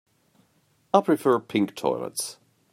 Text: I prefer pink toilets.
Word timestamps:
I 0.95 1.01
prefer 1.01 1.37
pink 1.39 1.75
toilets. 1.75 2.39